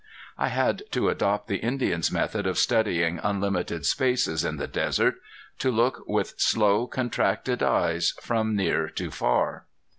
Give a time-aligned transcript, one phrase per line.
[0.35, 5.17] I had to adopt the Indian's method of studying unlimited spaces in the desert
[5.59, 9.67] to look with slow contracted eyes from near to far.